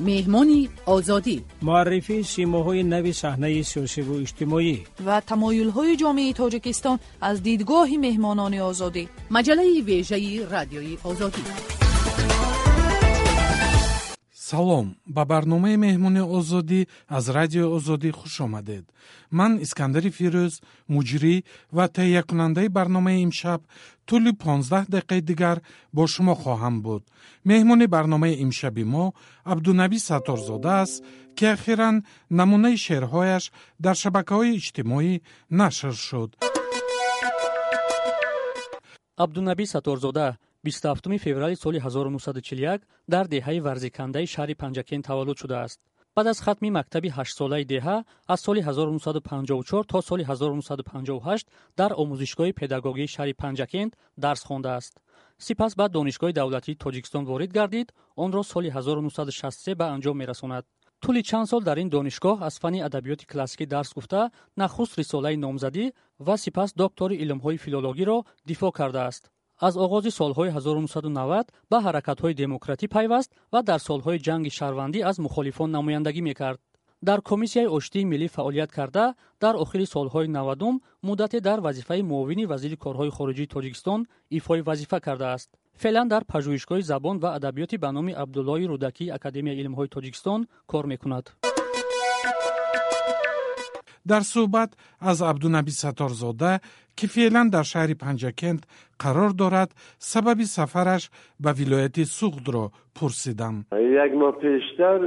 مهمانی 0.00 0.68
آزادی. 0.86 1.44
معرفی 1.62 2.22
سیماهای 2.22 2.82
نوی 2.82 3.12
صحنه 3.12 3.62
سیاسی 3.62 4.00
و 4.00 4.12
اجتماعی. 4.12 4.84
و 5.06 5.20
تمایل 5.20 5.70
های 5.70 5.96
جامعه 5.96 6.32
تاجیکستان 6.32 6.98
از 7.20 7.42
دیدگاه 7.42 7.88
مهمانان 8.00 8.54
آزادی. 8.54 9.08
مجله 9.30 9.80
ویژه 9.80 10.46
رادیوی 10.50 10.98
آزادی. 11.04 11.42
Салом 14.50 14.86
ба 15.16 15.22
барномаи 15.32 15.76
меҳмони 15.86 16.22
озодӣ 16.36 16.80
аз 17.16 17.24
радиои 17.36 17.72
озодӣ 17.76 18.10
хуш 18.18 18.34
омадед. 18.46 18.84
Ман 19.38 19.52
искандари 19.64 20.10
фирӯз 20.18 20.54
муҷрӣ 20.94 21.34
ва 21.76 21.84
таҳиякунандаи 21.96 22.68
барномаи 22.78 23.22
имшаб 23.26 23.60
тӯли 24.08 24.32
понздаҳ 24.44 24.84
дақиқаи 24.94 25.22
дигар 25.30 25.58
бо 25.96 26.02
шумо 26.12 26.34
хоҳам 26.42 26.76
буд. 26.84 27.02
Меҳмони 27.50 27.86
барномаи 27.94 28.38
имшаби 28.44 28.84
мо 28.94 29.04
абдунабӣ 29.52 29.98
сатторзода 30.08 30.72
аст 30.82 30.96
ки 31.36 31.44
ахиран 31.54 31.96
намунаи 32.38 32.76
шеърҳояш 32.84 33.44
дар 33.84 33.96
шабакаҳои 34.02 34.56
иҷтимоӣ 34.58 35.12
нашр 35.60 35.94
шуд. 36.06 36.30
Абдунабӣ 39.24 39.64
сатторзода 39.74 40.26
27 40.63 41.17
феврали 41.17 41.55
соли 41.55 41.79
1941 41.79 42.81
дар 43.13 43.25
деҳаи 43.27 43.59
варзикандаи 43.67 44.27
шаҳри 44.33 44.55
панҷакен 44.61 45.01
таваллуд 45.01 45.37
шудааст 45.41 45.79
баъд 46.15 46.27
аз 46.27 46.39
хатми 46.45 46.69
мактаби 46.79 47.09
ҳаштсолаи 47.17 47.65
деҳа 47.73 47.97
аз 48.33 48.39
соли 48.45 48.61
1954 48.61 49.83
то 49.91 50.01
соли 50.01 50.23
1958 50.23 51.47
дар 51.79 51.91
омӯзишгоҳи 52.01 52.53
педагогии 52.61 53.11
шаҳри 53.15 53.33
панҷакент 53.41 53.91
дарс 54.23 54.41
хондааст 54.49 54.93
сипас 55.45 55.71
ба 55.79 55.85
донишгоҳи 55.97 56.37
давлатии 56.39 56.79
тоҷикистон 56.83 57.23
ворид 57.25 57.51
гардид 57.57 57.87
онро 58.23 58.43
соли 58.43 58.69
1963 58.69 59.75
ба 59.79 59.85
анҷом 59.95 60.15
мерасонад 60.21 60.65
тӯли 61.03 61.21
чанд 61.29 61.47
сол 61.51 61.61
дар 61.69 61.77
ин 61.83 61.89
донишгоҳ 61.95 62.37
аз 62.47 62.55
фанни 62.61 62.85
адабиёти 62.87 63.25
классикӣ 63.31 63.65
дарс 63.75 63.91
гуфта 63.97 64.21
нахуст 64.61 64.93
рисолаи 65.01 65.37
номзадӣ 65.45 65.85
ва 66.25 66.35
сипас 66.43 66.69
доктори 66.83 67.15
илмҳои 67.23 67.61
филологиро 67.63 68.17
дифоъ 68.49 68.71
кардааст 68.79 69.23
аз 69.66 69.74
оғози 69.76 70.10
солҳои 70.20 70.50
1990 70.50 71.46
ба 71.70 71.78
ҳаракатҳои 71.86 72.34
демократӣ 72.42 72.86
пайваст 72.88 73.30
ва 73.52 73.60
дар 73.62 73.80
солҳои 73.88 74.22
ҷанги 74.26 74.50
шаҳрвандӣ 74.58 74.98
аз 75.10 75.16
мухолифон 75.24 75.70
намояндагӣ 75.76 76.22
мекард. 76.30 76.60
Дар 77.08 77.20
комиссияи 77.30 77.72
оштии 77.76 78.08
миллӣ 78.12 78.28
фаъолият 78.36 78.70
карда 78.78 79.14
дар 79.40 79.54
охири 79.64 79.86
солҳои 79.94 80.28
навадум 80.38 80.74
муддате 81.06 81.38
дар 81.40 81.58
вазифаи 81.66 82.02
муовини 82.02 82.44
вазири 82.52 82.76
корҳои 82.84 83.14
хориҷии 83.16 83.52
тоҷикистон 83.54 84.00
ифои 84.38 84.60
вазифа 84.68 84.98
кардааст. 85.06 85.48
Феълан 85.82 86.08
дар 86.08 86.22
пажӯҳишгоҳи 86.32 86.88
забон 86.92 87.16
ва 87.22 87.28
адабиёти 87.38 87.76
ба 87.84 87.90
номи 87.96 88.12
абдуллои 88.22 88.68
рӯдакии 88.72 89.12
академияи 89.18 89.60
илмҳои 89.62 89.92
тоҷикистон 89.94 90.40
кор 90.70 90.84
мекунад 90.92 91.26
дар 94.10 94.22
суҳбат 94.32 94.70
аз 95.10 95.18
абдунаби 95.30 95.72
сатторзода 95.82 96.52
ки 96.96 97.06
феълан 97.14 97.46
дар 97.54 97.64
шаҳри 97.72 97.94
панҷакент 98.04 98.62
қарор 99.02 99.30
дорад 99.42 99.70
сабаби 100.12 100.46
сафараш 100.56 101.02
ба 101.44 101.50
вилояти 101.60 102.02
суғдро 102.18 102.64
пурсидам. 102.96 103.54
Як 104.04 104.12
моҳ 104.20 104.32
пештар 104.44 104.98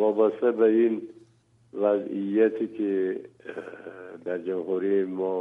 вобаста 0.00 0.48
ба 0.60 0.68
ин 0.86 0.94
вазъияте 1.82 2.66
ки 2.76 2.90
дар 4.24 4.38
ҷамҳурии 4.46 5.04
мо 5.18 5.34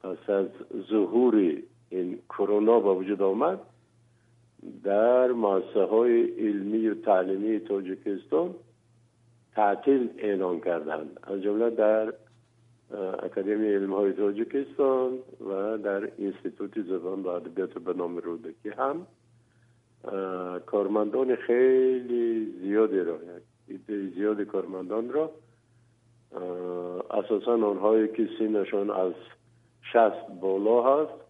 пас 0.00 0.22
аз 0.38 0.48
зуҳури 0.88 1.50
ин 2.00 2.08
короно 2.34 2.76
ба 2.86 2.92
вуҷуд 2.98 3.20
омад 3.32 3.58
дар 4.90 5.28
муассисаҳои 5.44 6.20
илмию 6.48 6.94
таълимии 7.08 7.64
тоҷикистон 7.70 8.48
تعطیل 9.58 10.10
اعلان 10.18 10.60
کردند. 10.60 11.20
از 11.22 11.42
جمله 11.42 11.70
در 11.70 12.12
اکادمی 13.22 13.68
علم 13.68 13.94
های 13.94 14.12
تاجیکستان 14.12 15.18
و 15.40 15.78
در 15.78 16.10
اینستیتوت 16.18 16.82
زبان 16.82 17.22
و 17.22 17.28
ادبیات 17.28 17.78
به 17.78 17.92
نام 17.92 18.16
رودکی 18.16 18.68
هم. 18.68 19.06
کارمندان 20.66 21.36
خیلی 21.36 22.54
زیادی 22.60 23.00
را 23.00 23.18
زیاد 24.14 24.42
کارمندان 24.42 25.12
را 25.12 25.30
اساسا 27.10 27.52
آنهایی 27.52 28.08
که 28.08 28.28
سینشان 28.38 28.90
از 28.90 29.12
شست 29.92 30.40
بالا 30.40 30.82
هست 30.82 31.20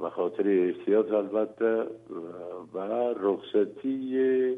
به 0.00 0.10
خاطر 0.10 0.48
احتیاط 0.48 1.12
البته 1.12 1.86
و 2.74 2.78
رخصتی 3.20 4.56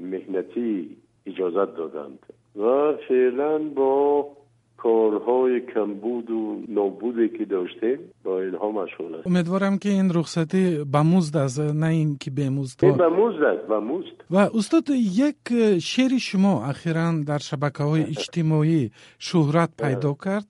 مهنتی 0.00 0.96
اجازت 1.26 1.76
دادند 1.76 2.18
و 2.56 2.92
فعلا 3.08 3.58
با 3.58 4.28
کارهای 4.85 5.59
کمبود 5.73 6.31
و 6.31 6.61
نابودی 6.67 7.29
که 7.37 7.45
داشتیم 7.45 7.99
با 8.23 8.41
اینها 8.41 8.71
مشغول 8.71 9.15
است 9.15 9.27
امیدوارم 9.27 9.77
که 9.77 9.89
این 9.89 10.11
رخصتی 10.13 10.83
به 10.91 11.01
مزد 11.01 11.37
است 11.37 11.59
نه 11.59 11.85
این 11.87 12.17
که 12.19 12.31
به 12.31 12.49
مزد 12.49 12.85
این 12.85 12.97
به 12.97 13.09
مزد 13.09 13.43
است 13.43 13.67
به 13.67 13.79
مزد 13.79 14.23
و 14.31 14.37
استاد 14.37 14.89
یک 14.89 15.35
شعر 15.79 16.17
شما 16.17 16.65
اخیرا 16.65 17.13
در 17.27 17.37
شبکه 17.37 17.83
های 17.83 18.01
اجتماعی 18.01 18.91
شهرت 19.19 19.69
پیدا 19.77 20.15
کرد 20.25 20.45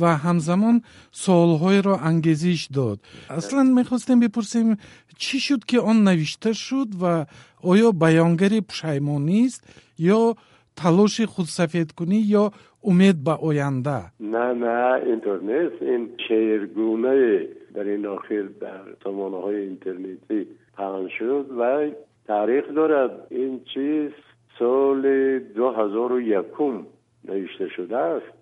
و 0.00 0.16
همزمان 0.16 0.82
سوالهای 1.10 1.82
را 1.82 1.96
انگیزش 1.96 2.68
داد 2.74 2.98
اصلا 3.30 3.62
میخواستیم 3.62 4.20
بپرسیم 4.20 4.76
چی 5.18 5.40
شد 5.40 5.64
که 5.64 5.80
آن 5.80 6.08
نوشته 6.08 6.52
شد 6.52 6.86
و 7.02 7.26
آیا 7.62 7.92
بیانگری 7.92 8.60
پشیمانی 8.60 9.44
است 9.44 9.64
یا 9.98 10.34
تلاش 10.83 11.21
خود 11.21 11.45
سفید 11.45 11.91
کنی 11.91 12.15
یا 12.15 12.51
امید 12.83 13.23
به 13.23 13.31
آینده؟ 13.31 14.01
نه 14.19 14.53
نه 14.53 15.01
اینطور 15.05 15.41
نیست. 15.41 15.81
این 15.81 16.09
شعرگونه 16.27 17.47
در 17.73 17.83
این 17.83 18.05
آخر 18.05 18.41
در 18.61 18.81
سامانه 19.03 19.37
های 19.37 19.55
اینترنتی 19.55 20.47
پخش 20.77 21.13
شد 21.19 21.45
و 21.59 21.89
تاریخ 22.27 22.65
دارد. 22.75 23.27
این 23.29 23.61
چیز 23.73 24.11
سال 24.59 25.01
دو 25.39 25.71
هزار 25.71 26.11
و 26.11 26.21
یکم 26.21 26.85
نوشته 27.25 27.67
شده 27.75 27.97
است. 27.97 28.39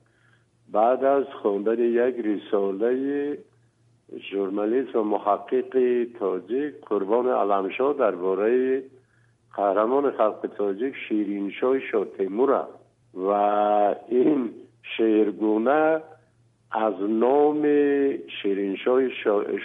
بعد 0.72 1.04
از 1.04 1.26
خواندن 1.42 1.80
یک 1.80 2.16
رساله 2.26 3.38
ژورنالیست 4.32 4.96
و 4.96 5.04
محقق 5.04 6.06
تاجیک 6.20 6.74
قربان 6.86 7.28
علمشاه 7.28 7.94
درباره 7.94 8.84
قهرمان 9.56 10.12
خلق 10.12 10.50
تاجیک 10.58 10.96
شیرین 11.08 11.52
شاه 11.52 11.80
شاتیمور 11.80 12.66
و 13.14 13.30
این 14.10 14.50
شعرگونه 14.98 16.02
از 16.72 16.94
نام 17.10 17.62
شیرین 18.42 18.76
شاه 18.76 19.02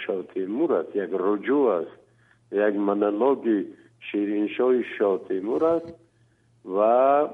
شاتیمور 0.07 0.73
است 0.73 0.97
یک 0.97 1.11
رجوع 1.13 1.71
است 1.71 1.99
یک 2.53 2.75
منالوگ 2.77 3.65
شیرین 4.01 4.49
شاه 4.49 4.83
شاتیمور 4.99 5.65
است 5.65 5.95
و 6.77 7.27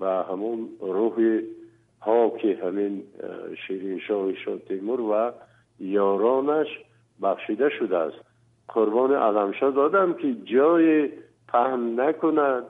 به 0.00 0.24
همون 0.30 0.68
روح 0.80 1.40
ها 2.00 2.30
که 2.30 2.58
همین 2.64 3.02
شیرین 3.66 3.98
شاه 3.98 4.34
شاتیمور 4.34 5.00
و 5.00 5.32
یارانش 5.80 6.68
بخشیده 7.22 7.68
شده 7.68 7.96
است. 7.96 8.16
قربان 8.68 9.14
علمشاه 9.14 9.70
دادم 9.70 10.12
که 10.12 10.34
جای 10.44 11.10
پهن 11.52 12.00
نکنند 12.00 12.64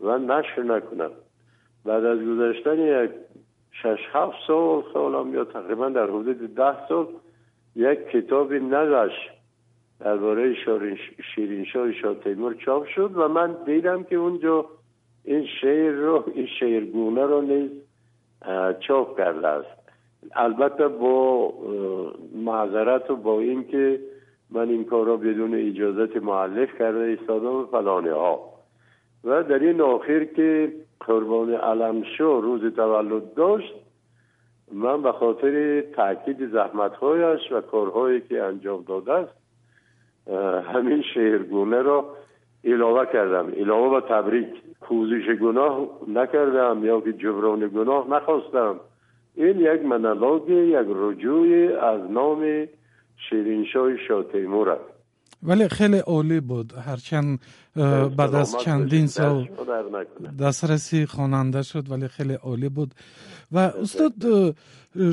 و 0.00 0.18
نشر 0.18 0.62
نکنند 0.62 1.12
بعد 1.84 2.04
از 2.04 2.18
گذشتن 2.18 2.78
یک 2.78 3.10
شش 3.72 3.98
هفت 4.12 4.36
سال 4.46 4.82
سالم 4.92 5.34
یا 5.34 5.44
تقریبا 5.44 5.88
در 5.88 6.06
حدود 6.06 6.54
ده 6.54 6.88
سال 6.88 7.06
یک 7.76 7.98
کتاب 7.98 8.52
نقش 8.52 9.12
درباره 10.00 10.54
شیرین 11.34 11.64
شاه 11.64 11.92
شاه 11.92 12.14
تیمور 12.14 12.54
چاپ 12.54 12.86
شد 12.86 13.10
و 13.14 13.28
من 13.28 13.56
دیدم 13.66 14.04
که 14.04 14.16
اونجا 14.16 14.64
این 15.24 15.46
شعر 15.60 15.92
رو 15.92 16.24
این 16.34 16.46
شعرگونه 16.60 17.22
رو 17.22 17.40
نیز 17.40 17.70
چاپ 18.80 19.18
کرده 19.18 19.48
است. 19.48 19.82
البته 20.34 20.88
با 20.88 21.52
معذرت 22.34 23.10
و 23.10 23.16
با 23.16 23.40
اینکه 23.40 24.00
من 24.54 24.68
این 24.68 24.84
کار 24.84 25.06
را 25.06 25.16
بدون 25.16 25.54
اجازت 25.54 26.16
معلف 26.16 26.78
کرده 26.78 26.98
ایستادم 26.98 27.66
فلانه 27.66 28.12
ها. 28.12 28.40
و 29.24 29.42
در 29.42 29.58
این 29.58 29.80
آخر 29.80 30.24
که 30.24 30.72
قربان 31.00 31.54
علمشو 31.54 32.40
روز 32.40 32.74
تولد 32.74 33.34
داشت 33.34 33.74
من 34.72 35.02
به 35.02 35.12
خاطر 35.12 35.80
تاکید 35.80 36.50
زحمتهایش 36.52 37.52
و 37.52 37.60
کارهایی 37.60 38.20
که 38.20 38.42
انجام 38.42 38.84
داده 38.88 39.12
است 39.12 39.32
همین 40.74 41.02
شعرگونه 41.14 41.82
را 41.82 42.16
علاوه 42.64 43.06
کردم. 43.06 43.50
علاوه 43.50 44.00
به 44.00 44.06
تبریک 44.08 44.48
پوزش 44.80 45.28
گناه 45.40 45.88
نکردم 46.08 46.84
یا 46.84 47.00
که 47.00 47.12
جبران 47.12 47.68
گناه 47.68 48.10
نخواستم. 48.10 48.80
این 49.34 49.60
یک 49.60 49.84
منالوگ 49.84 50.48
یک 50.48 50.86
رجوع 50.88 51.78
از 51.84 52.10
نام 52.10 52.66
шириншоҳи 53.26 53.96
шотемур 54.06 54.68
аст 54.76 54.92
вале 55.48 55.66
хеле 55.76 56.00
олӣ 56.16 56.38
буд 56.50 56.68
ҳарчанд 56.86 57.30
баъд 58.18 58.34
аз 58.42 58.50
чандин 58.62 59.08
сол 59.16 59.38
дастраси 60.42 61.00
хонанда 61.14 61.60
шуд 61.70 61.86
вале 61.92 62.08
хеле 62.16 62.36
олӣ 62.52 62.68
буд 62.76 62.90
ва 63.54 63.64
устод 63.84 64.14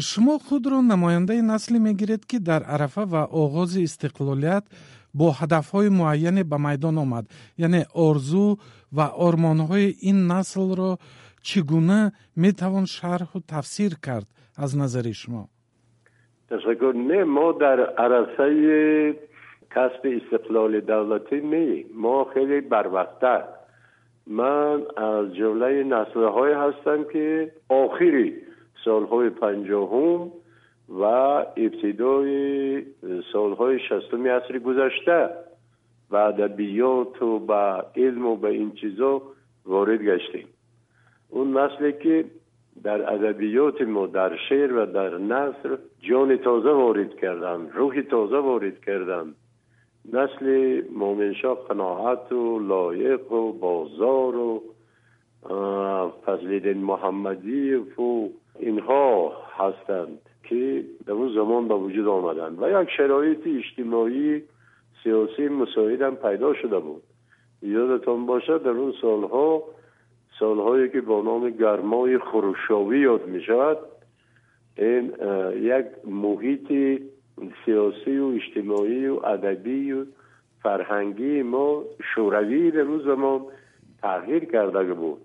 шумо 0.09 0.35
худро 0.47 0.77
намояндаи 0.81 1.41
насле 1.41 1.77
мегиред 1.87 2.23
ки 2.29 2.37
дар 2.49 2.61
арафа 2.75 3.03
ва 3.13 3.23
оғози 3.43 3.79
истиқлолият 3.87 4.65
бо 5.13 5.27
ҳадафҳои 5.39 5.89
муайяне 5.99 6.43
ба 6.51 6.57
майдон 6.65 6.97
омад 7.03 7.25
яъне 7.65 7.81
орзу 8.07 8.47
ва 8.97 9.05
ормонҳои 9.27 9.87
ин 10.09 10.17
наслро 10.33 10.91
чӣ 11.47 11.59
гуна 11.71 12.01
метавон 12.43 12.85
шарҳу 12.97 13.37
тафсир 13.53 13.91
кард 14.05 14.27
аз 14.63 14.71
назари 14.81 15.13
шумо 15.21 15.43
تشکر. 16.49 16.93
نه 16.95 17.23
ما 17.23 17.51
در 17.51 17.79
عرصه 17.79 19.15
کسب 19.71 20.21
استقلال 20.21 20.79
دولتی 20.79 21.41
نه 21.41 21.85
ما 21.93 22.23
خیلی 22.33 22.61
بروقتر 22.61 23.43
من 24.27 24.81
از 24.97 25.35
جمله 25.35 25.83
نسل 25.83 26.23
های 26.23 26.53
هستم 26.53 27.03
که 27.03 27.51
آخری 27.69 28.33
سالهای 28.85 29.29
پنجاهم 29.29 30.31
و 30.89 31.03
ابتدای 31.57 32.83
سالهای 33.33 33.79
شستم 33.79 34.27
عصر 34.27 34.59
گذشته. 34.59 35.29
و 36.11 36.15
ادبیات 36.15 37.21
و 37.21 37.39
به 37.39 37.83
علم 37.95 38.25
و 38.25 38.35
به 38.35 38.47
این 38.47 38.71
چیزا 38.71 39.21
وارد 39.65 40.01
گشتیم. 40.01 40.47
اون 41.29 41.57
نسلی 41.57 41.93
که 41.93 42.25
در 42.83 43.13
ادبیات 43.13 43.81
ما 43.81 44.07
در 44.07 44.37
شعر 44.49 44.73
و 44.73 44.85
در 44.85 45.17
نصر 45.17 45.77
جان 46.01 46.37
تازه 46.37 46.69
وارد 46.69 47.15
کردن 47.15 47.69
روح 47.73 48.01
تازه 48.01 48.37
وارد 48.37 48.81
کردن 48.81 49.33
نسل 50.13 50.81
مومنشا 50.95 51.55
قناعت 51.55 52.31
و 52.31 52.59
لایق 52.59 53.31
و 53.31 53.51
بازار 53.51 54.35
و 54.35 54.61
فضلدین 56.25 56.77
محمدی 56.77 57.73
و 57.73 58.29
اینها 58.59 59.33
هستند 59.57 60.19
که 60.43 60.83
در 61.05 61.13
اون 61.13 61.33
زمان 61.33 61.67
به 61.67 61.73
وجود 61.75 62.07
آمدند 62.07 62.63
و 62.63 62.81
یک 62.81 62.89
شرایط 62.97 63.39
اجتماعی 63.47 64.43
سیاسی 65.03 65.47
مساعد 65.47 66.01
هم 66.01 66.15
پیدا 66.15 66.53
شده 66.53 66.79
بود. 66.79 67.03
یادتان 67.61 68.25
باشد 68.25 68.63
در 68.63 68.69
اون 68.69 68.93
سالها 69.01 69.63
سالهایی 70.39 70.89
که 70.89 71.01
با 71.01 71.21
نام 71.21 71.49
گرمای 71.49 72.17
خروشاوی 72.17 72.99
یاد 72.99 73.27
می 73.27 73.41
شود 73.41 73.77
این 74.77 75.13
یک 75.61 75.85
محیط 76.05 77.01
سیاسی 77.65 78.17
و 78.17 78.25
اجتماعی 78.25 79.07
و 79.07 79.25
ادبی 79.25 79.91
و 79.91 80.05
فرهنگی 80.63 81.41
ما 81.41 81.83
شوروی 82.15 82.71
در 82.71 82.79
اون 82.79 82.99
زمان 82.99 83.41
تغییر 84.01 84.45
کرده 84.45 84.93
بود. 84.93 85.21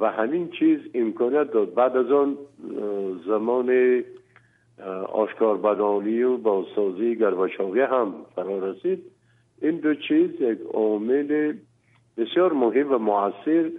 و 0.00 0.10
همین 0.10 0.50
چیز 0.50 0.80
امکانیت 0.94 1.50
داد. 1.50 1.74
بعد 1.74 1.96
از 1.96 2.10
آن 2.10 2.38
زمان 3.26 4.02
آشکار 5.12 5.56
بدانی 5.56 6.22
و 6.22 6.36
بازسازی 6.36 7.16
گرباچاوی 7.16 7.80
هم 7.80 8.14
فرا 8.34 8.70
رسید. 8.70 9.02
این 9.62 9.76
دو 9.76 9.94
چیز 9.94 10.30
یک 10.40 10.58
عامل 10.74 11.52
بسیار 12.20 12.52
مهم 12.52 12.92
و 12.92 12.98
موثر 12.98 13.70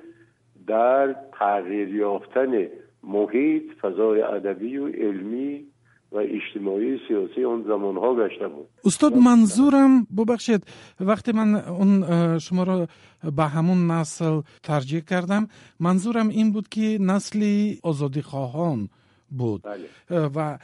در 0.67 1.15
تغییر 1.39 1.95
یافتن 1.95 2.67
محیط 3.03 3.63
فضای 3.81 4.21
ادبی 4.21 4.77
و 4.77 4.87
علمی 4.87 5.65
و 6.11 6.17
اجتماعی 6.17 6.99
سیاسی 7.07 7.43
اون 7.43 7.63
زمان 7.63 7.97
ها 7.97 8.15
گشته 8.15 8.47
بود 8.47 8.67
استاد 8.85 9.15
منظورم 9.17 10.07
ببخشید 10.17 10.63
وقتی 10.99 11.31
من 11.31 11.55
اون 11.55 12.39
شما 12.39 12.63
را 12.63 12.87
به 13.35 13.43
همون 13.43 13.91
نسل 13.91 14.41
ترجیح 14.63 14.99
کردم 14.99 15.47
منظورم 15.79 16.27
این 16.27 16.51
بود 16.51 16.69
که 16.69 16.97
نسلی 17.01 17.79
آزادی 17.83 18.21
خواهان 18.21 18.89
بود 19.31 19.61
بله. 19.61 20.29
و 20.35 20.57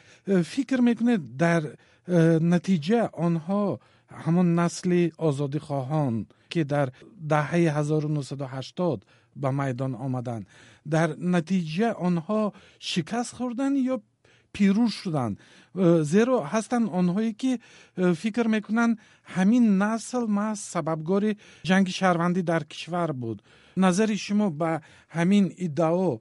فکر 0.43 0.81
می‌کنه 0.81 1.17
در 1.39 1.61
نتیجه 2.41 3.09
آنها 3.13 3.79
همون 4.11 4.55
نسل 4.59 5.09
آزادی 5.17 5.59
خواهان 5.59 6.25
که 6.49 6.63
در 6.63 6.89
دهه 7.29 7.53
1980 7.53 9.03
به 9.35 9.51
میدان 9.51 9.95
آمدن 9.95 10.45
در 10.91 11.09
نتیجه 11.21 11.91
آنها 11.91 12.53
شکست 12.79 13.35
خوردن 13.35 13.75
یا 13.75 14.01
پیروز 14.53 14.91
شدن 14.91 15.35
زیرا 16.01 16.39
هستن 16.39 16.83
آنهایی 16.83 17.33
که 17.33 17.57
فکر 18.15 18.47
می‌کنن 18.47 18.97
همین 19.23 19.77
نسل 19.77 20.25
ما 20.29 20.55
سببگار 20.55 21.23
جنگ 21.63 21.87
شهروندی 21.87 22.41
در 22.41 22.59
کشور 22.59 23.11
بود. 23.11 23.41
نظر 23.77 24.05
شما 24.05 24.49
به 24.49 24.79
همین 25.09 25.51
ادعا 25.59 26.17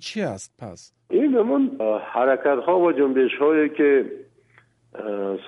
چی 0.00 0.22
است 0.22 0.54
پس؟ 0.58 0.92
این 1.10 1.34
همون 1.34 1.70
حرکت 2.12 2.58
ها 2.66 2.80
و 2.80 2.92
جنبش 2.92 3.30
هایی 3.40 3.68
که 3.68 4.10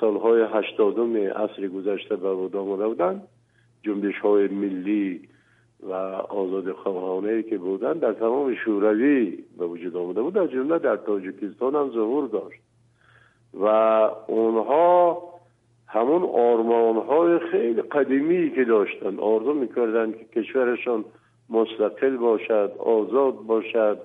سالهای 0.01 0.43
هشتادم 0.55 1.17
عصر 1.17 1.69
گذشته 1.69 2.17
به 2.17 2.35
وجود 2.35 2.57
آمده 2.57 2.87
بودن 2.89 3.23
جنبش 3.83 4.19
های 4.19 4.49
ملی 4.49 5.29
و 5.83 5.93
آزاد 6.29 6.77
که 7.51 7.59
بودن 7.59 7.93
در 7.93 8.13
تمام 8.13 8.55
شوروی 8.55 9.39
به 9.59 9.67
وجود 9.67 9.97
آمده 9.97 10.23
بود. 10.23 10.35
در 10.35 10.47
جمله 10.47 10.79
در 10.79 10.97
تاجیکستان 10.97 11.75
هم 11.75 11.91
ظهور 11.91 12.29
داشت. 12.29 12.61
و 13.55 13.67
اونها 14.27 15.23
همون 15.89 16.23
آرمان 16.23 16.97
های 16.97 17.39
خیلی 17.39 17.83
قدیمی 17.83 18.51
که 18.51 18.65
داشتن. 18.65 19.19
آرزو 19.19 19.55
می‌کردن 19.55 20.13
که 20.13 20.25
کشورشان 20.25 21.05
مستقل 21.51 22.17
باشد 22.17 22.73
آزاد 22.79 23.35
باشد 23.35 23.99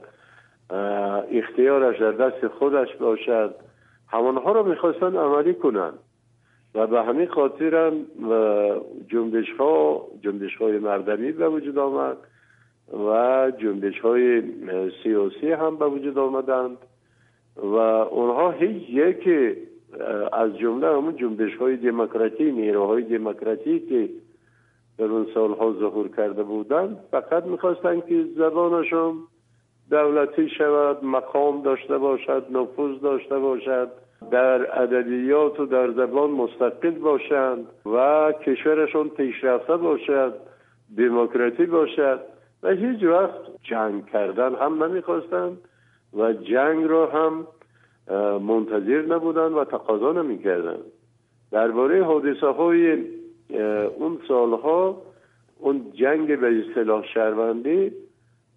اختیارش 1.31 1.99
در 1.99 2.11
دست 2.11 2.47
خودش 2.47 2.95
باشد. 2.95 3.55
همانها 4.07 4.51
را 4.51 4.63
می‌خواستن 4.63 5.15
عملی 5.15 5.53
کنند 5.53 5.99
و 6.77 6.87
به 6.87 7.03
همین 7.03 7.27
خاطر 7.27 7.75
هم 7.75 8.05
جنبش 9.07 9.51
ها 9.59 10.07
جنبش 10.21 10.55
های 10.55 10.79
مردمی 10.79 11.31
به 11.31 11.49
وجود 11.49 11.77
آمد 11.77 12.17
و 12.93 13.51
جنبش 13.61 13.99
های 13.99 14.43
سیاسی 15.03 15.51
هم 15.51 15.77
به 15.77 15.85
وجود 15.85 16.17
آمدند 16.17 16.77
و 17.57 17.75
اونها 17.75 18.51
هیچ 18.51 18.89
یک 18.89 19.29
از 20.33 20.57
جمله 20.57 20.87
همون 20.87 21.15
جنبش 21.15 21.55
های 21.55 21.77
دموکراتی 21.77 22.51
نیروهای 22.51 23.03
دموکراتی 23.03 23.79
که 23.79 24.09
در 24.97 25.05
اون 25.05 25.27
سالها 25.33 25.73
ظهور 25.73 26.07
کرده 26.07 26.43
بودند 26.43 26.97
فقط 27.11 27.43
می‌خواستند 27.43 28.05
که 28.05 28.25
زبانشون 28.37 29.13
دولتی 29.89 30.49
شود 30.49 31.05
مقام 31.05 31.61
داشته 31.61 31.97
باشد 31.97 32.45
نفوذ 32.51 33.01
داشته 33.01 33.39
باشد. 33.39 33.91
در 34.31 34.81
ادبیات 34.81 35.59
و 35.59 35.65
در 35.65 35.91
زبان 35.91 36.31
مستقل 36.31 36.91
باشند 36.91 37.67
و 37.85 38.31
کشورشون 38.31 39.09
پیشرفته 39.09 39.77
باشد 39.77 40.33
دموکراتی 40.97 41.65
باشد 41.65 42.19
و 42.63 42.69
هیچ 42.69 43.03
وقت 43.03 43.41
جنگ 43.63 44.05
کردن 44.05 44.55
هم 44.55 44.83
نمی‌خواستند 44.83 45.57
و 46.13 46.33
جنگ 46.33 46.85
را 46.85 47.07
هم 47.07 47.47
منتظر 48.39 49.01
نبودند 49.01 49.53
و 49.53 49.65
تقاضا 49.65 50.11
نمی‌کردند. 50.11 50.83
درباره 51.51 52.03
حادثه 52.03 52.47
های 52.47 53.03
اون 53.97 54.17
سالها 54.27 55.01
اون 55.59 55.91
جنگ 55.93 56.39
به 56.39 56.59
اصطلاح 56.59 57.05
شهروندی 57.13 57.91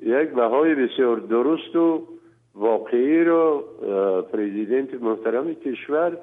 یک 0.01 0.29
بهای 0.31 0.75
بسیار 0.75 1.17
درست 1.17 1.77
و 1.77 2.07
واقعی 2.61 3.25
رو 3.25 3.65
پریزیدنت 4.33 4.95
محترم 5.03 5.55
کشور 5.55 6.19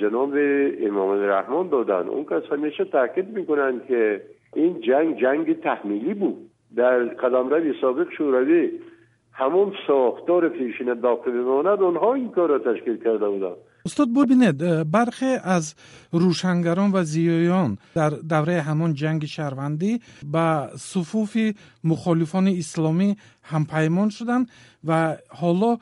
جناب 0.00 0.32
امام 0.80 1.10
رحمان 1.22 1.68
دادن. 1.68 2.08
اون 2.08 2.24
کس 2.24 2.42
همیشه 2.52 2.84
تاکید 2.84 3.28
می‌کنن 3.38 3.80
که 3.88 4.22
این 4.54 4.80
جنگ 4.80 5.20
جنگ 5.20 5.60
تحمیلی 5.60 6.14
بود. 6.14 6.36
در 6.76 7.04
قدمرو 7.04 7.72
سابق 7.80 8.10
شوروی 8.10 8.70
همون 9.32 9.72
ساختار 9.86 10.48
پیشین 10.48 10.94
داخل 10.94 11.30
بماند 11.30 11.82
اونها 11.82 12.14
این 12.14 12.30
کار 12.30 12.48
را 12.48 12.58
تشکیل 12.58 12.96
کرده 12.96 13.28
بودن. 13.28 13.56
استاد 13.86 14.08
ببینید 14.12 14.58
برخی 14.90 15.32
از 15.56 15.74
روشنگران 16.12 16.90
و 16.92 17.04
زیایان 17.04 17.78
در 17.94 18.10
دوره 18.10 18.62
همان 18.62 18.94
جنگ 18.94 19.26
شهروندی 19.26 20.00
به 20.32 20.70
صفوف 20.78 21.36
مخالفان 21.84 22.48
اسلامی 22.48 23.16
همپیمان 23.42 24.10
شدند 24.10 24.48
و 24.84 25.16
حالا 25.28 25.78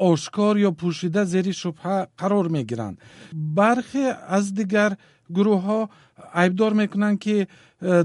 آشکار 0.00 0.58
یا 0.58 0.70
پوشیده 0.70 1.24
زیر 1.24 1.52
شبهه 1.52 2.06
قرار 2.18 2.48
می 2.48 2.64
گیرند 2.64 2.98
برخی 3.32 4.04
از 4.28 4.54
دیگر 4.54 4.96
گروه 5.34 5.62
ها 5.62 5.90
عیبدار 6.34 6.72
می‌کنند 6.72 7.18
که 7.18 7.46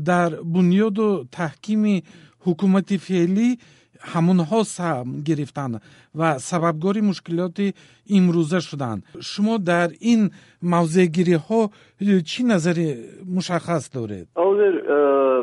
در 0.06 0.30
بنیاد 0.30 1.00
و 1.00 1.26
تحکیم 1.32 2.02
حکومت 2.40 2.98
فعلی 2.98 3.60
ҳамонҳо 4.13 4.61
сам 4.77 5.07
гирифтанд 5.29 5.75
ва 6.19 6.29
сабабгори 6.51 7.01
мушкилоти 7.11 7.67
имрӯза 8.17 8.61
шуданд 8.69 9.01
шумо 9.31 9.55
дар 9.71 9.89
ин 10.13 10.23
мавзеъгириҳо 10.73 11.61
чӣ 12.31 12.41
назари 12.53 12.89
мушаххас 13.37 13.85
доред 13.97 14.27
ҳозир 14.45 14.75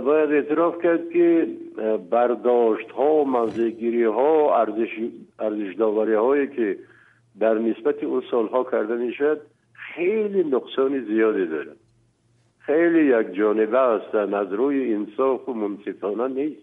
бояд 0.08 0.32
эътироф 0.40 0.76
кард 0.84 1.04
ки 1.14 1.28
бардоштҳо 2.14 3.12
мавзеъгириҳо 3.38 4.32
арзишдовариҳое 5.46 6.46
ки 6.56 6.68
дар 7.42 7.56
нисбати 7.68 8.06
он 8.16 8.24
солҳо 8.32 8.62
карда 8.72 8.96
мешавад 9.06 9.40
хеле 9.90 10.42
нуқсони 10.56 11.00
зиёде 11.10 11.46
дорад 11.54 11.80
хеле 12.66 13.02
якҷониба 13.20 13.82
ҳастанд 13.94 14.34
аз 14.42 14.50
рӯи 14.60 14.84
инсофу 14.98 15.52
мунсифона 15.64 16.28
нест 16.40 16.62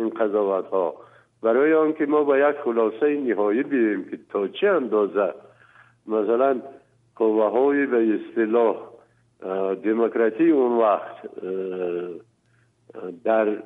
ин 0.00 0.08
қазоватҳо 0.18 0.86
برای 1.43 1.73
آنکه 1.73 2.05
ما 2.05 2.23
با 2.23 2.37
یک 2.37 2.55
خلاصه 2.55 3.21
نهایی 3.21 3.63
بیاییم 3.63 4.03
که 4.11 4.19
تا 4.29 4.47
چه 4.47 4.67
اندازه 4.67 5.33
مثلا 6.07 6.61
قوه 7.15 7.51
های 7.51 7.85
به 7.85 8.19
اصطلاح 8.19 8.75
دموکراتی 9.83 10.51
اون 10.51 10.77
وقت 10.77 11.15
در 13.23 13.57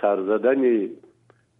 سرزدن 0.00 0.88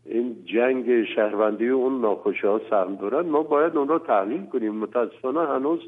این 0.06 0.36
جنگ 0.44 1.04
شهروندی 1.04 1.68
اون 1.68 2.00
ناخوشی 2.00 2.46
ها 2.46 2.60
سهم 2.70 2.96
دارن 2.96 3.28
ما 3.28 3.42
باید 3.42 3.76
اون 3.76 3.88
را 3.88 3.98
تحلیل 3.98 4.46
کنیم. 4.46 4.74
متاسفانه 4.74 5.40
هنوز 5.40 5.80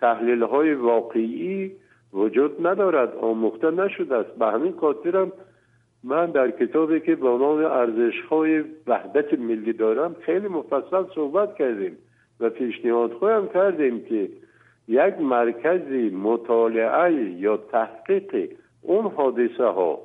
تحلیل 0.00 0.42
های 0.42 0.74
واقعی 0.74 1.72
وجود 2.12 2.66
ندارد. 2.66 3.16
آموخته 3.16 3.70
نشده 3.70 4.16
است. 4.16 4.30
به 4.30 4.46
همین 4.46 4.72
خاطرم 4.80 5.32
من 6.04 6.30
در 6.30 6.50
کتابی 6.50 7.00
که 7.00 7.16
با 7.16 7.38
نام 7.38 7.64
ارزش 7.64 8.20
های 8.30 8.64
وحدت 8.86 9.38
ملی 9.38 9.72
دارم 9.72 10.16
خیلی 10.20 10.48
مفصل 10.48 11.04
صحبت 11.14 11.54
کردیم 11.54 11.98
و 12.40 12.50
پیشنهاد 12.50 13.12
خواهم 13.12 13.48
کردیم 13.48 14.04
که 14.04 14.28
یک 14.88 15.14
مرکزی 15.20 16.10
مطالعه 16.10 17.12
یا 17.14 17.56
تحقیق 17.56 18.50
اون 18.82 19.06
حادثه 19.06 19.64
ها 19.64 19.98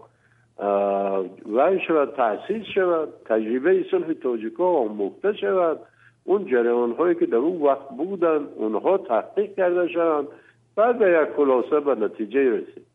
و 1.56 1.78
شود 1.88 2.14
تحصیل 2.16 2.64
شود 2.64 3.10
تجربه 3.26 3.86
صلح 3.92 4.14
تاجیکا 4.14 4.66
آموخته 4.66 5.34
شود 5.34 5.80
اون 6.24 6.46
جریان 6.46 6.92
هایی 6.92 7.16
که 7.16 7.26
در 7.26 7.36
اون 7.36 7.62
وقت 7.62 7.90
بودن 7.98 8.48
اونها 8.56 8.98
تحقیق 8.98 9.56
کرده 9.56 9.88
شوند 9.88 10.28
بعد 10.76 11.00
به 11.00 11.22
یک 11.22 11.36
خلاصه 11.36 11.80
به 11.80 11.96
نتیجه 11.96 12.50
رسید. 12.50 12.87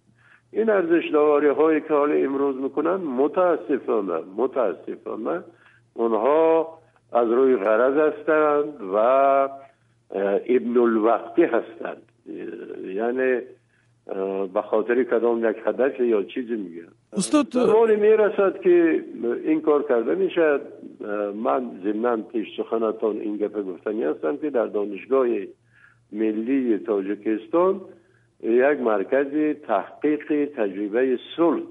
این 0.53 0.71
ارزش 0.71 1.15
هایی 1.57 1.81
که 1.81 1.95
حال 1.95 2.25
امروز 2.25 2.57
می‌کنن 2.57 2.95
متاسفانه 2.95 4.21
متاسفانه 4.37 5.43
اونها 5.95 6.69
از 7.13 7.29
روی 7.29 7.57
غرض 7.57 7.97
هستند 7.97 8.81
و 8.95 8.97
ابن 10.47 10.79
الوقتی 10.79 11.43
هستند. 11.43 12.03
یعنی 12.85 13.41
به 14.55 14.63
خاطر 14.63 15.05
کدام 15.05 15.51
یک 15.51 15.57
هدف 15.67 16.01
یا 16.01 16.23
چیزی 16.23 16.57
میگن. 16.57 16.89
استاد 17.13 17.47
زمانی 17.51 17.97
می‌رسد 17.97 18.61
که 18.61 19.05
این 19.45 19.61
کار 19.61 19.83
کرده 19.83 20.15
می‌شد 20.15 20.61
من 21.35 21.71
ضمنا 21.85 22.17
پیش 22.17 22.49
سخنتان 22.57 23.17
این 23.17 23.37
گفه 23.37 23.63
گفتنی 23.63 24.05
هستم 24.05 24.37
که 24.37 24.51
در 24.51 24.67
دانشگاه 24.67 25.27
ملی 26.13 26.79
تاجکستان 26.79 27.81
یک 28.43 28.81
مرکز 28.81 29.57
تحقیق 29.67 30.53
تجربه 30.57 31.19
صلح 31.37 31.63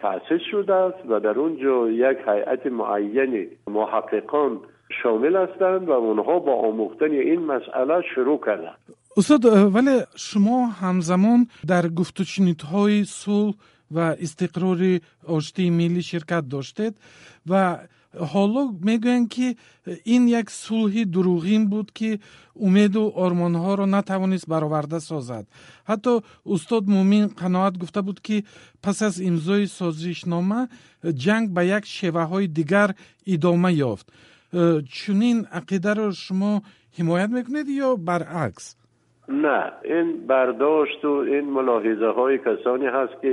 تأسیس 0.00 0.40
شده 0.50 0.74
است 0.74 0.98
و 1.08 1.20
در 1.20 1.38
اونجا 1.38 1.90
یک 1.90 2.18
هیئت 2.26 2.66
معین 2.66 3.48
محققان 3.66 4.60
شامل 5.02 5.36
هستند 5.36 5.88
و 5.88 5.90
اونها 5.90 6.38
با 6.38 6.54
آموختن 6.54 7.10
این 7.10 7.40
مسئله 7.40 8.02
شروع 8.14 8.40
کردند. 8.46 8.78
استاد 9.16 9.44
ولی 9.74 10.00
شما 10.16 10.66
همزمان 10.66 11.46
در 11.68 11.82
های 12.72 13.04
صلح 13.04 13.54
و 13.90 13.98
استقرار 13.98 14.78
آشتی 15.28 15.70
ملی 15.70 16.02
شرکت 16.02 16.44
داشتید 16.50 16.96
و 17.50 17.76
ҳоло 18.14 18.62
мегӯянд 18.86 19.28
ки 19.34 19.56
ин 20.04 20.22
як 20.40 20.50
сулҳи 20.50 21.04
дуруғин 21.14 21.62
буд 21.72 21.88
ки 21.98 22.20
умеду 22.66 23.02
ормонҳоро 23.24 23.86
натавонист 23.86 24.46
бароварда 24.48 25.00
созад. 25.00 25.44
Ҳатто 25.90 26.12
устод 26.44 26.84
мӯмин 26.94 27.24
қаноат 27.40 27.74
гуфта 27.82 28.02
буд 28.02 28.20
ки 28.20 28.44
пас 28.82 29.02
аз 29.02 29.14
имзои 29.18 29.66
созишнома 29.66 30.68
ҷанг 31.24 31.46
ба 31.56 31.62
як 31.62 31.84
шеваҳои 31.84 32.46
дигар 32.58 32.90
идома 33.34 33.70
ёфт. 33.92 34.06
Чунин 34.96 35.38
ақидаро 35.58 36.12
шумо 36.24 36.52
ҳимоят 36.98 37.30
мекунед 37.36 37.66
ё 37.86 37.96
баръакс? 37.96 38.76
Не 39.28 39.60
ин 39.98 40.08
бардошту 40.26 41.10
ин 41.36 41.44
мулоҳизаҳои 41.56 42.38
касоне 42.46 42.88
ҳаст 42.96 43.14
ки 43.22 43.32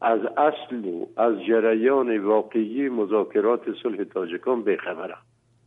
از 0.00 0.20
اصل 0.36 0.84
و 0.84 1.06
از 1.16 1.44
جریان 1.44 2.18
واقعی 2.18 2.88
مذاکرات 2.88 3.60
صلح 3.82 4.04
تاجکان 4.04 4.62
بخبرم 4.62 5.18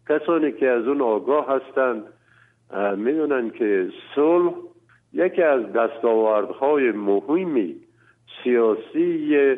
کسانی 0.10 0.52
که 0.52 0.70
از 0.70 0.88
اون 0.88 1.02
آگاه 1.02 1.48
هستند 1.50 2.04
می‌دونن 2.98 3.50
که 3.50 3.90
صلح 4.16 4.54
یکی 5.13 5.42
از 5.42 5.74
دستاوردهای 5.74 6.92
مهمی 6.92 7.75
سیاسی 8.44 9.56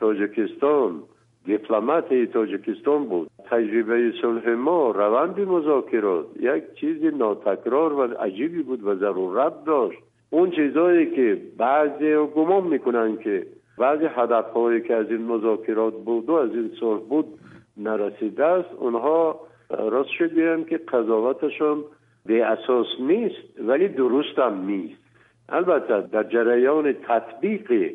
تاجکستان 0.00 1.02
دیپلمات 1.44 2.14
تاجکستان 2.14 3.04
بود. 3.04 3.30
تجربه 3.50 4.12
صلح 4.22 4.48
ما 4.50 4.90
روند 4.90 5.40
مذاکرات 5.40 6.26
یک 6.40 6.74
چیز 6.74 7.04
ناتکرار 7.04 7.92
و 7.92 8.02
عجیبی 8.02 8.62
بود 8.62 8.84
و 8.84 8.94
ضرورت 8.94 9.64
داشت. 9.64 9.98
اون 10.30 10.50
چیزهایی 10.50 11.10
که 11.16 11.42
بعضی 11.58 12.16
گمان 12.34 12.64
می‌کنن 12.64 13.16
که 13.16 13.46
بعضی 13.78 14.04
هدف 14.04 14.50
هایی 14.50 14.80
که 14.80 14.94
از 14.94 15.10
این 15.10 15.22
مذاکرات 15.22 15.94
بود 15.94 16.28
و 16.28 16.32
از 16.32 16.50
این 16.50 16.70
صلح 16.80 17.00
بود 17.00 17.38
نرسیده 17.76 18.44
است. 18.44 18.68
اونها 18.78 19.40
راست 19.70 20.10
شد 20.10 20.66
که 20.66 20.76
قضاوتشون 20.76 21.84
به 22.26 22.44
اساس 22.44 22.86
نیست 23.00 23.60
ولی 23.60 23.88
درست 23.88 24.38
هم 24.38 24.64
نیست. 24.66 25.00
البته 25.48 26.00
در 26.00 26.22
جریان 26.22 26.92
تطبیق 26.92 27.92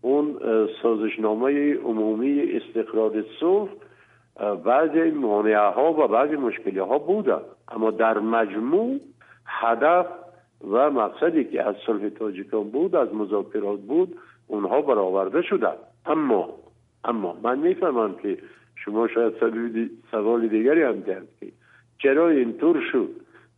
اون 0.00 0.38
سازشنامه 0.82 1.74
عمومی 1.74 2.52
استقرار 2.52 3.24
صلح 3.40 3.68
بعضی 4.64 5.10
مانعه 5.10 5.58
ها 5.58 5.92
و 5.92 6.08
بعضی 6.08 6.36
مشکلی 6.36 6.78
ها 6.78 6.98
بودن 6.98 7.40
اما 7.68 7.90
در 7.90 8.18
مجموع 8.18 9.00
هدف 9.46 10.06
و 10.70 10.90
مقصدی 10.90 11.44
که 11.44 11.62
از 11.62 11.74
صلح 11.86 12.08
تاجیکان 12.08 12.70
بود 12.70 12.94
از 12.96 13.14
مذاکرات 13.14 13.80
بود 13.80 14.16
اونها 14.52 14.80
برآورده 14.82 15.42
شدن. 15.42 15.74
اما 16.06 16.48
اما 17.04 17.36
من 17.42 17.58
می‌فهمم 17.58 18.14
که 18.14 18.38
شما 18.76 19.08
شاید 19.08 19.32
سوال 20.10 20.48
دیگری 20.48 20.82
هم 20.82 21.02
کرد 21.02 21.28
که 21.40 21.52
چرا 21.98 22.28
اینطور 22.28 22.80
شد؟ 22.92 23.08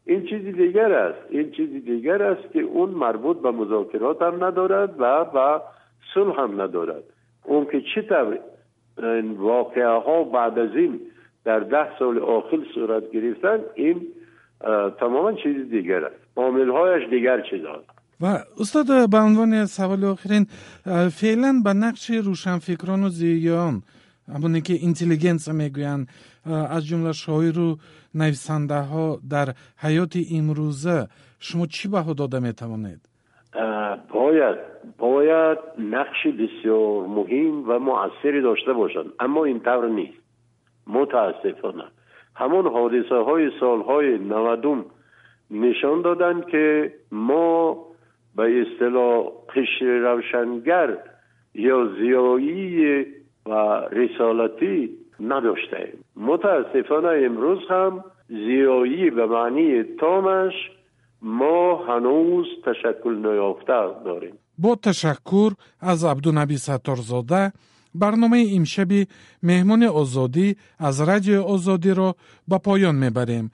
این 0.06 0.26
چیزی 0.26 0.52
دیگر 0.52 0.92
است. 0.92 1.18
این 1.30 1.50
چیزی 1.50 1.80
دیگر 1.80 2.22
است 2.22 2.52
که 2.52 2.60
اون 2.60 2.90
مربوط 2.90 3.36
به 3.36 3.50
مذاکرات 3.50 4.22
هم 4.22 4.44
ندارد 4.44 4.94
و 4.98 5.24
به 5.24 5.60
صلح 6.14 6.40
هم 6.40 6.60
ندارد. 6.60 7.02
اون 7.44 7.64
که 7.64 7.80
چطور 7.94 8.38
این 8.98 9.30
واقعه 9.30 9.86
ها 9.86 10.24
بعد 10.24 10.58
از 10.58 10.76
این 10.76 11.00
در 11.44 11.60
ده 11.60 11.98
سال 11.98 12.18
آخر 12.18 12.58
صورت 12.74 13.10
گرفتن 13.10 13.60
این 13.74 14.06
تماما 15.00 15.32
چیز 15.32 15.70
دیگر 15.70 16.04
است. 16.04 16.16
عامل 16.36 17.06
دیگر 17.10 17.40
چیز 17.40 17.64
هست. 17.64 17.93
ва 18.20 18.32
устод 18.62 18.88
ба 19.12 19.18
унвони 19.28 19.66
саволи 19.66 20.06
охирин 20.14 20.44
феълан 21.18 21.62
ба 21.62 21.72
нақши 21.84 22.22
рӯшанфикрону 22.26 23.08
зиёён 23.18 23.76
ҳамоне 24.34 24.60
ки 24.66 24.74
интеллигенса 24.88 25.52
мегӯянд 25.52 26.08
аз 26.76 26.82
ҷумла 26.88 27.12
шоиру 27.24 27.68
нависандаҳо 28.20 29.06
дар 29.34 29.48
ҳаёти 29.84 30.20
имрӯза 30.38 30.98
шумо 31.46 31.64
чӣ 31.74 31.86
баҳо 31.94 32.12
дода 32.20 32.38
метавонед? 32.48 33.00
Бояд 34.14 34.58
бояд 34.98 35.60
нақши 35.96 36.30
бисёр 36.42 37.06
муҳим 37.18 37.54
ва 37.68 37.76
муассире 37.88 38.40
дошта 38.48 38.72
бошанд 38.74 39.08
аммо 39.24 39.40
ин 39.52 39.60
тавр 39.60 39.86
нест. 39.98 40.18
Мутаассифона. 40.94 41.86
Ҳамон 42.40 42.66
ҳодисаҳои 42.76 43.48
солҳои 43.60 44.12
навадум 44.34 44.80
нишон 45.50 45.98
доданд 46.02 46.42
ки 46.50 46.66
мо 47.28 47.46
به 48.36 48.62
اصطلاح 48.62 49.24
قشر 49.56 49.84
روشنگر 49.84 50.98
یا 51.54 51.88
زیایی 51.98 53.04
و 53.46 53.52
رسالتی 53.92 54.90
نداشته 55.20 55.92
متاسفانه 56.16 57.26
امروز 57.26 57.58
هم 57.70 58.04
زیایی 58.28 59.10
به 59.10 59.26
معنی 59.26 59.82
تامش 60.00 60.52
ما 61.22 61.84
هنوز 61.84 62.46
تشکل 62.64 63.14
نیافته 63.14 64.04
داریم. 64.04 64.38
با 64.58 64.76
تشکر 64.82 65.50
از 65.80 66.04
عبدالنبی 66.04 66.56
ستارزاده 66.56 67.52
برنامه 67.94 68.46
امشب 68.56 68.88
مهمان 69.42 69.82
آزادی 69.82 70.56
از 70.78 71.08
رادیو 71.08 71.42
آزادی 71.42 71.94
را 71.94 72.14
به 72.48 72.58
پایان 72.58 72.94
می‌بریم. 72.94 73.50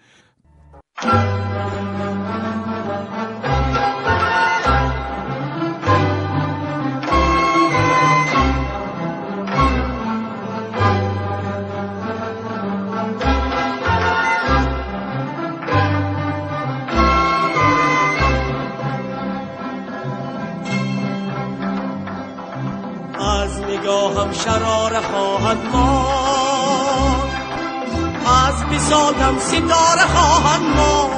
ستاره 29.50 30.06
خواهد 30.14 30.62
ما 30.76 31.10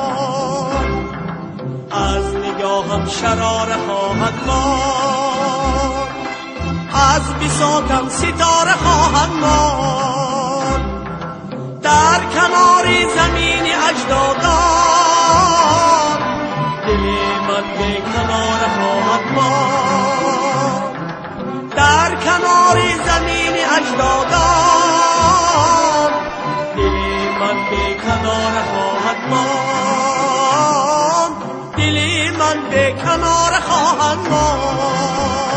از 1.90 2.24
نگاهم 2.36 3.06
شرار 3.06 3.68
خواهد 3.86 4.34
ما 4.46 4.76
از 7.14 7.34
بساتم 7.34 8.08
ستاره 8.08 8.72
خواهد 8.84 9.30
ما 9.40 9.82
در 11.82 12.20
کنار 12.34 12.86
زمین 13.16 13.66
اجدادان 13.90 15.02
دل 16.86 17.04
من 17.48 17.64
به 17.78 17.90
کنار 18.12 18.60
خواهد 18.78 19.24
ما 19.34 19.52
در 21.76 22.10
کنار 22.14 22.78
زمین 23.06 23.54
اجدادان 23.78 24.52
دل 26.76 26.96
من 27.40 27.56
به 27.70 27.94
کنار 27.94 28.21
ماند 29.30 30.92
دل 31.76 31.96
من 32.38 32.70
به 32.70 32.92
کنار 33.04 33.52
خواهد 33.60 34.18
ماند. 34.30 35.51